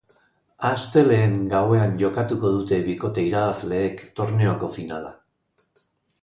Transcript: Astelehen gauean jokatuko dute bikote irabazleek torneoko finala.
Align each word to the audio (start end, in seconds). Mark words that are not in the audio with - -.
Astelehen 0.69 1.35
gauean 1.51 1.93
jokatuko 2.03 2.51
dute 2.55 2.79
bikote 2.87 3.27
irabazleek 3.27 4.03
torneoko 4.21 4.71
finala. 4.79 5.15